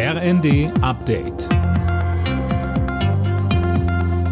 RND 0.00 0.70
Update. 0.80 1.48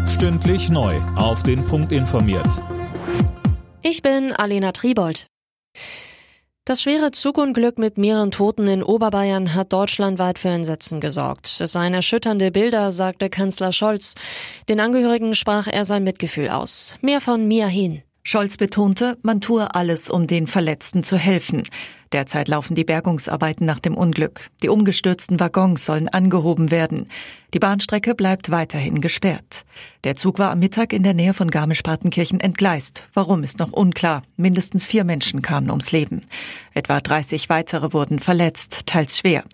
Stündlich 0.07 0.69
neu. 0.69 0.95
Auf 1.17 1.43
den 1.43 1.65
Punkt 1.65 1.91
informiert. 1.91 2.63
Ich 3.81 4.01
bin 4.01 4.31
Alena 4.31 4.71
Tribold. 4.71 5.27
Das 6.63 6.81
schwere 6.81 7.11
Zugunglück 7.11 7.79
mit 7.79 7.97
mehreren 7.97 8.31
Toten 8.31 8.65
in 8.67 8.81
Oberbayern 8.81 9.55
hat 9.55 9.73
deutschlandweit 9.73 10.39
für 10.39 10.47
Entsetzen 10.47 11.01
gesorgt. 11.01 11.47
Es 11.59 11.73
seien 11.73 11.93
erschütternde 11.93 12.49
Bilder, 12.51 12.93
sagte 12.93 13.29
Kanzler 13.29 13.73
Scholz. 13.73 14.15
Den 14.69 14.79
Angehörigen 14.79 15.35
sprach 15.35 15.67
er 15.67 15.83
sein 15.83 16.05
Mitgefühl 16.05 16.47
aus. 16.47 16.95
Mehr 17.01 17.19
von 17.19 17.45
Mia 17.45 17.67
Hehn. 17.67 18.03
Scholz 18.29 18.57
betonte, 18.57 19.17
man 19.21 19.39
tue 19.39 19.73
alles, 19.73 20.09
um 20.09 20.27
den 20.27 20.47
Verletzten 20.47 21.01
zu 21.01 21.15
helfen. 21.15 21.63
Derzeit 22.11 22.49
laufen 22.49 22.75
die 22.75 22.83
Bergungsarbeiten 22.83 23.65
nach 23.65 23.79
dem 23.79 23.95
Unglück. 23.95 24.49
Die 24.61 24.67
umgestürzten 24.67 25.39
Waggons 25.39 25.85
sollen 25.85 26.09
angehoben 26.09 26.69
werden. 26.69 27.07
Die 27.53 27.59
Bahnstrecke 27.59 28.15
bleibt 28.15 28.51
weiterhin 28.51 28.99
gesperrt. 28.99 29.63
Der 30.03 30.15
Zug 30.15 30.39
war 30.39 30.51
am 30.51 30.59
Mittag 30.59 30.91
in 30.91 31.03
der 31.03 31.13
Nähe 31.13 31.33
von 31.33 31.49
Garmisch-Partenkirchen 31.49 32.41
entgleist. 32.41 33.05
Warum 33.13 33.45
ist 33.45 33.59
noch 33.59 33.71
unklar. 33.71 34.23
Mindestens 34.35 34.85
vier 34.85 35.05
Menschen 35.05 35.41
kamen 35.41 35.69
ums 35.69 35.93
Leben. 35.93 36.19
Etwa 36.73 36.99
30 36.99 37.47
weitere 37.47 37.93
wurden 37.93 38.19
verletzt, 38.19 38.87
teils 38.87 39.19
schwer. 39.19 39.45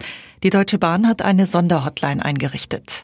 Die 0.42 0.50
Deutsche 0.50 0.80
Bahn 0.80 1.08
hat 1.08 1.22
eine 1.22 1.46
Sonderhotline 1.46 2.26
eingerichtet. 2.26 3.04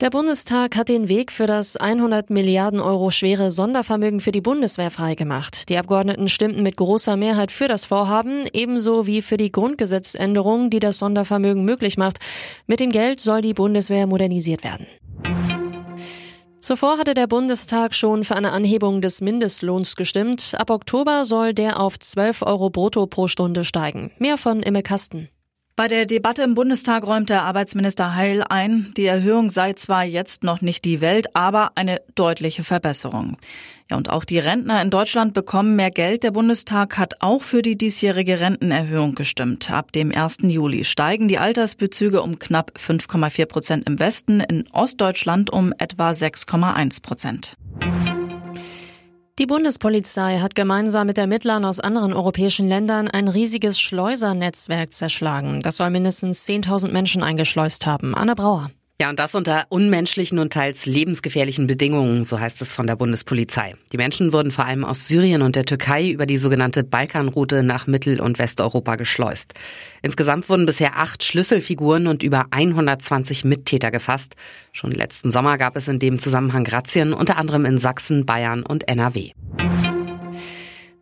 Der 0.00 0.10
Bundestag 0.10 0.74
hat 0.74 0.88
den 0.88 1.08
Weg 1.08 1.30
für 1.30 1.46
das 1.46 1.76
100 1.76 2.28
Milliarden 2.28 2.80
Euro 2.80 3.12
schwere 3.12 3.52
Sondervermögen 3.52 4.18
für 4.18 4.32
die 4.32 4.40
Bundeswehr 4.40 4.90
freigemacht. 4.90 5.68
Die 5.68 5.78
Abgeordneten 5.78 6.28
stimmten 6.28 6.64
mit 6.64 6.76
großer 6.76 7.16
Mehrheit 7.16 7.52
für 7.52 7.68
das 7.68 7.84
Vorhaben, 7.84 8.44
ebenso 8.52 9.06
wie 9.06 9.22
für 9.22 9.36
die 9.36 9.52
Grundgesetzänderung, 9.52 10.68
die 10.68 10.80
das 10.80 10.98
Sondervermögen 10.98 11.64
möglich 11.64 11.96
macht. 11.96 12.18
Mit 12.66 12.80
dem 12.80 12.90
Geld 12.90 13.20
soll 13.20 13.40
die 13.40 13.54
Bundeswehr 13.54 14.08
modernisiert 14.08 14.64
werden. 14.64 14.88
Zuvor 16.58 16.98
hatte 16.98 17.14
der 17.14 17.28
Bundestag 17.28 17.94
schon 17.94 18.24
für 18.24 18.34
eine 18.34 18.50
Anhebung 18.50 19.00
des 19.00 19.20
Mindestlohns 19.20 19.94
gestimmt. 19.94 20.54
Ab 20.58 20.70
Oktober 20.70 21.24
soll 21.24 21.54
der 21.54 21.78
auf 21.78 22.00
12 22.00 22.42
Euro 22.42 22.68
brutto 22.68 23.06
pro 23.06 23.28
Stunde 23.28 23.64
steigen. 23.64 24.10
Mehr 24.18 24.38
von 24.38 24.62
Imme 24.62 24.82
Kasten. 24.82 25.28
Bei 25.76 25.88
der 25.88 26.06
Debatte 26.06 26.42
im 26.42 26.54
Bundestag 26.54 27.04
räumte 27.04 27.42
Arbeitsminister 27.42 28.14
Heil 28.14 28.44
ein, 28.48 28.92
die 28.96 29.06
Erhöhung 29.06 29.50
sei 29.50 29.72
zwar 29.72 30.04
jetzt 30.04 30.44
noch 30.44 30.60
nicht 30.60 30.84
die 30.84 31.00
Welt, 31.00 31.34
aber 31.34 31.72
eine 31.74 32.00
deutliche 32.14 32.62
Verbesserung. 32.62 33.38
Ja, 33.90 33.96
und 33.96 34.08
auch 34.08 34.24
die 34.24 34.38
Rentner 34.38 34.80
in 34.82 34.90
Deutschland 34.90 35.34
bekommen 35.34 35.74
mehr 35.74 35.90
Geld. 35.90 36.22
Der 36.22 36.30
Bundestag 36.30 36.96
hat 36.96 37.22
auch 37.22 37.42
für 37.42 37.60
die 37.60 37.76
diesjährige 37.76 38.38
Rentenerhöhung 38.38 39.16
gestimmt. 39.16 39.68
Ab 39.72 39.90
dem 39.90 40.14
1. 40.14 40.38
Juli 40.42 40.84
steigen 40.84 41.26
die 41.26 41.38
Altersbezüge 41.38 42.22
um 42.22 42.38
knapp 42.38 42.70
5,4 42.78 43.46
Prozent 43.46 43.88
im 43.88 43.98
Westen, 43.98 44.38
in 44.38 44.68
Ostdeutschland 44.70 45.50
um 45.50 45.74
etwa 45.76 46.10
6,1 46.10 47.02
Prozent. 47.02 47.56
Die 49.40 49.46
Bundespolizei 49.46 50.38
hat 50.38 50.54
gemeinsam 50.54 51.08
mit 51.08 51.18
Ermittlern 51.18 51.64
aus 51.64 51.80
anderen 51.80 52.12
europäischen 52.12 52.68
Ländern 52.68 53.08
ein 53.08 53.26
riesiges 53.26 53.80
Schleusernetzwerk 53.80 54.92
zerschlagen. 54.92 55.58
Das 55.58 55.78
soll 55.78 55.90
mindestens 55.90 56.46
10.000 56.46 56.92
Menschen 56.92 57.24
eingeschleust 57.24 57.84
haben. 57.84 58.14
Anne 58.14 58.36
Brauer. 58.36 58.70
Ja, 59.00 59.10
und 59.10 59.18
das 59.18 59.34
unter 59.34 59.66
unmenschlichen 59.70 60.38
und 60.38 60.52
teils 60.52 60.86
lebensgefährlichen 60.86 61.66
Bedingungen, 61.66 62.22
so 62.22 62.38
heißt 62.38 62.62
es 62.62 62.74
von 62.74 62.86
der 62.86 62.94
Bundespolizei. 62.94 63.72
Die 63.92 63.96
Menschen 63.96 64.32
wurden 64.32 64.52
vor 64.52 64.66
allem 64.66 64.84
aus 64.84 65.08
Syrien 65.08 65.42
und 65.42 65.56
der 65.56 65.64
Türkei 65.64 66.08
über 66.10 66.26
die 66.26 66.38
sogenannte 66.38 66.84
Balkanroute 66.84 67.64
nach 67.64 67.88
Mittel- 67.88 68.20
und 68.20 68.38
Westeuropa 68.38 68.94
geschleust. 68.94 69.54
Insgesamt 70.00 70.48
wurden 70.48 70.64
bisher 70.64 70.96
acht 70.96 71.24
Schlüsselfiguren 71.24 72.06
und 72.06 72.22
über 72.22 72.46
120 72.52 73.44
Mittäter 73.44 73.90
gefasst. 73.90 74.36
Schon 74.70 74.92
letzten 74.92 75.32
Sommer 75.32 75.58
gab 75.58 75.76
es 75.76 75.88
in 75.88 75.98
dem 75.98 76.20
Zusammenhang 76.20 76.64
Razzien, 76.64 77.14
unter 77.14 77.36
anderem 77.36 77.64
in 77.64 77.78
Sachsen, 77.78 78.26
Bayern 78.26 78.62
und 78.62 78.86
NRW. 78.86 79.32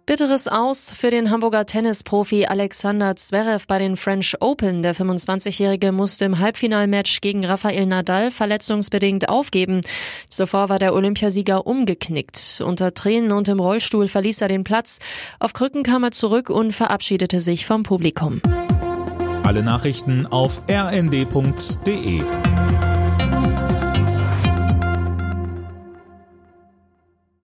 Bitteres 0.04 0.48
Aus 0.48 0.90
für 0.90 1.10
den 1.12 1.30
Hamburger 1.30 1.64
Tennisprofi 1.64 2.46
Alexander 2.46 3.14
Zverev 3.14 3.66
bei 3.68 3.78
den 3.78 3.96
French 3.96 4.34
Open. 4.40 4.82
Der 4.82 4.96
25-Jährige 4.96 5.92
musste 5.92 6.24
im 6.24 6.40
Halbfinalmatch 6.40 7.20
gegen 7.20 7.44
Rafael 7.44 7.86
Nadal 7.86 8.32
verletzungsbedingt 8.32 9.28
aufgeben. 9.28 9.80
Zuvor 10.28 10.68
war 10.68 10.80
der 10.80 10.94
Olympiasieger 10.94 11.68
umgeknickt. 11.68 12.60
Unter 12.66 12.94
Tränen 12.94 13.30
und 13.30 13.48
im 13.48 13.60
Rollstuhl 13.60 14.08
verließ 14.08 14.40
er 14.40 14.48
den 14.48 14.64
Platz. 14.64 14.98
Auf 15.38 15.52
Krücken 15.52 15.84
kam 15.84 16.02
er 16.02 16.10
zurück 16.10 16.50
und 16.50 16.72
verabschiedete 16.72 17.38
sich 17.38 17.64
vom 17.64 17.84
Publikum. 17.84 18.42
Alle 19.44 19.62
Nachrichten 19.62 20.26
auf 20.26 20.62
rnd.de 20.68 22.22